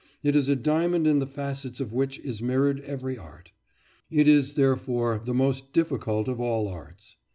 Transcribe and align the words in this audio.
It 0.23 0.35
is 0.35 0.49
a 0.49 0.55
diamond 0.55 1.05
in 1.05 1.19
the 1.19 1.27
facets 1.27 1.79
of 1.79 1.93
which 1.93 2.17
is 2.21 2.41
mirrored 2.41 2.79
every 2.79 3.19
art. 3.19 3.51
It 4.09 4.27
is, 4.27 4.55
therefore, 4.55 5.21
the 5.23 5.35
most 5.35 5.73
difficult 5.73 6.27
of 6.27 6.39
all 6.41 6.67
arts. 6.67 7.17